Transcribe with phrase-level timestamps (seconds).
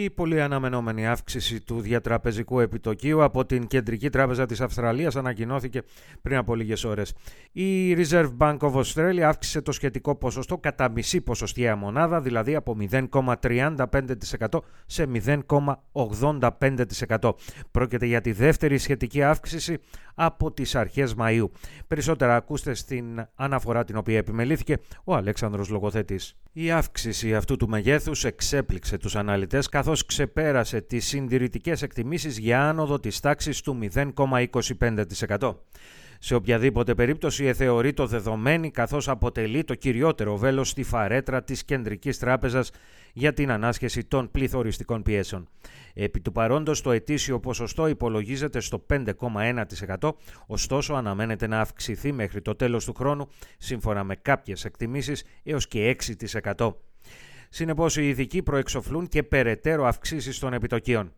[0.00, 5.82] Η πολύ αναμενόμενη αύξηση του διατραπεζικού επιτοκίου από την Κεντρική Τράπεζα της Αυστραλίας ανακοινώθηκε
[6.22, 7.14] πριν από λίγες ώρες.
[7.52, 12.76] Η Reserve Bank of Australia αύξησε το σχετικό ποσοστό κατά μισή ποσοστιαία μονάδα, δηλαδή από
[12.90, 17.30] 0,35% σε 0,85%.
[17.70, 19.78] Πρόκειται για τη δεύτερη σχετική αύξηση
[20.14, 21.46] από τις αρχές Μαΐου.
[21.86, 26.36] Περισσότερα ακούστε στην αναφορά την οποία επιμελήθηκε ο Αλέξανδρος Λογοθέτης.
[26.52, 33.00] Η αύξηση αυτού του μεγέθους εξέπληξε τους αναλυτές καθώς ξεπέρασε τις συντηρητικές εκτιμήσεις για άνοδο
[33.00, 35.54] της τάξης του 0,25%.
[36.20, 42.18] Σε οποιαδήποτε περίπτωση θεωρεί το δεδομένη καθώς αποτελεί το κυριότερο βέλος στη φαρέτρα της Κεντρικής
[42.18, 42.70] Τράπεζας
[43.12, 45.48] για την ανάσχεση των πληθωριστικών πιέσεων.
[45.94, 50.10] Επί του παρόντος το ετήσιο ποσοστό υπολογίζεται στο 5,1%,
[50.46, 55.88] ωστόσο αναμένεται να αυξηθεί μέχρι το τέλος του χρόνου, σύμφωνα με κάποιες εκτιμήσεις, έως και
[55.88, 56.76] 6%.
[57.48, 61.12] Συνεπώς οι ειδικοί προεξοφλούν και περαιτέρω αυξήσεις των επιτοκίων.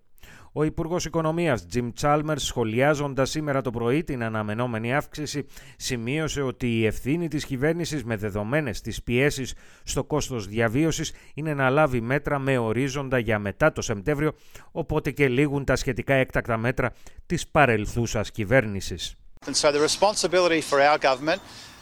[0.53, 6.87] Ο Υπουργός Οικονομίας Jim Chalmers, σχολιάζοντας σήμερα το πρωί την αναμενόμενη αύξηση, σημείωσε ότι η
[6.87, 12.59] ευθύνη της κυβέρνησης με δεδομένες τι πιέσεις στο κόστος διαβίωσης είναι να λάβει μέτρα με
[12.59, 14.33] ορίζοντα για μετά το Σεπτέμβριο,
[14.73, 16.93] οπότε και λήγουν τα σχετικά έκτακτα μέτρα
[17.27, 19.15] της παρελθούσας κυβέρνησης.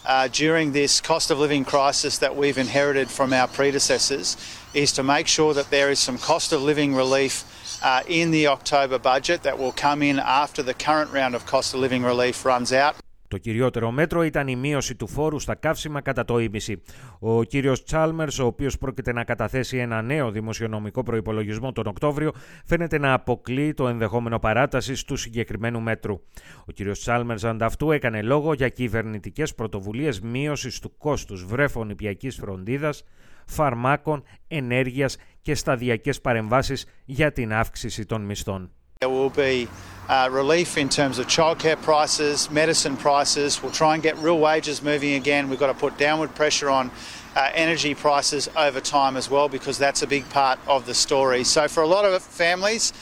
[0.08, 4.38] Uh, during this cost of living crisis that we've inherited from our predecessors
[4.72, 7.44] is to make sure that there is some cost of living relief
[7.84, 11.74] uh, in the October budget that will come in after the current round of cost
[11.74, 12.96] of living relief runs out.
[13.28, 16.82] Το κυριότερο μέτρο ήταν η μείωση του φόρου στα καύσιμα κατά το ίμιση.
[17.18, 22.32] Ο κύριος Τσάλμερ, ο οποίος πρόκειται να καταθέσει ένα νέο δημοσιονομικό προπολογισμό τον Οκτώβριο,
[22.64, 26.20] φαίνεται να αποκλεί το ενδεχόμενο παράτασης του συγκεκριμένου μέτρου.
[26.66, 33.04] Ο κύριος Τσάλμερ ανταυτού έκανε λόγο για κυβερνητικές πρωτοβουλίες μείωσης του κόστους βρέφων υπιακής φροντίδας,
[33.46, 38.70] φαρμάκων, ενέργειας και σταδιακές παρεμβάσεις για την αύξηση των μισθών.
[38.98, 39.68] There will be
[40.08, 43.62] uh, relief in terms of childcare prices, medicine prices.
[43.62, 45.50] We'll try and get real wages moving again.
[45.50, 46.90] We've got to put downward pressure on
[47.36, 51.44] uh, energy prices over time as well because that's a big part of the story.
[51.44, 52.92] So for a lot of families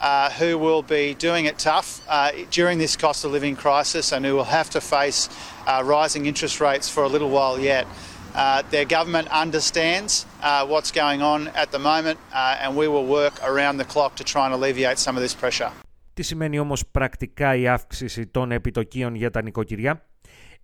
[0.00, 4.24] uh, who will be doing it tough uh, during this cost of living crisis and
[4.24, 5.28] who will have to face
[5.66, 7.86] uh, rising interest rates for a little while yet,
[8.32, 13.04] Uh, their government understands uh, what's going on at the moment uh, and we will
[13.04, 15.72] work around the clock to try and alleviate some of this pressure.
[16.20, 20.06] Τι σημαίνει όμως πρακτικά η αύξηση των επιτοκίων για τα νοικοκυριά;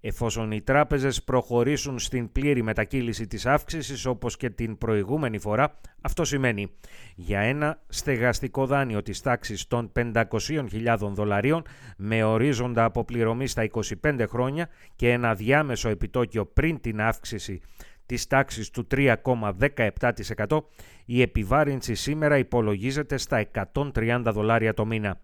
[0.00, 6.25] Εφόσον οι τράπεζες προχωρήσουν στην πλήρη μετακύληση της αύξησης όπως και την προηγούμενη φορά, αυτό
[6.25, 6.71] σημαίνει
[7.15, 11.62] για ένα στεγαστικό δάνειο της τάξης των 500.000 δολαρίων
[11.97, 13.69] με ορίζοντα αποπληρωμή στα
[14.03, 17.61] 25 χρόνια και ένα διάμεσο επιτόκιο πριν την αύξηση
[18.06, 20.59] της τάξης του 3,17%
[21.05, 23.47] η επιβάρυνση σήμερα υπολογίζεται στα
[23.94, 25.21] 130 δολάρια το μήνα.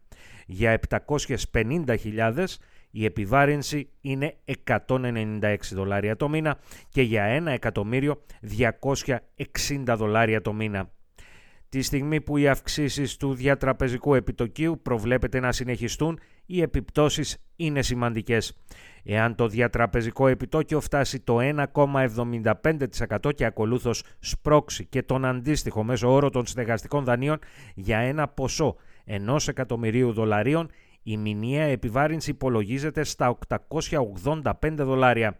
[0.47, 2.45] Για 750.000
[2.91, 4.37] η επιβάρυνση είναι
[4.87, 6.59] 196 δολάρια το μήνα
[6.89, 8.23] και για ένα εκατομμύριο
[8.59, 10.91] 260 δολάρια το μήνα.
[11.69, 18.63] Τη στιγμή που οι αυξήσεις του διατραπεζικού επιτοκίου προβλέπεται να συνεχιστούν, οι επιπτώσεις είναι σημαντικές.
[19.05, 26.31] Εάν το διατραπεζικό επιτόκιο φτάσει το 1,75% και ακολούθως σπρώξει και τον αντίστοιχο μέσο όρο
[26.31, 27.39] των στεγαστικών δανείων
[27.75, 30.71] για ένα ποσό ενός εκατομμυρίου δολαρίων,
[31.03, 35.39] η μηνιαία επιβάρυνση υπολογίζεται στα 885 δολάρια.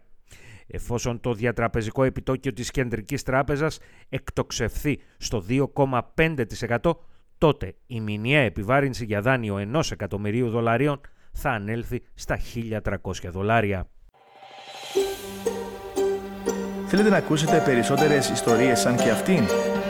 [0.67, 3.79] Εφόσον το διατραπεζικό επιτόκιο της Κεντρικής Τράπεζας
[4.09, 6.91] εκτοξευθεί στο 2,5%,
[7.37, 11.01] τότε η μηνιαία επιβάρυνση για δάνειο 1 εκατομμυρίου δολαρίων
[11.31, 12.97] θα ανέλθει στα 1.300
[13.29, 13.87] δολάρια.
[16.87, 19.43] Θέλετε να ακούσετε περισσότερες ιστορίες σαν και αυτήν;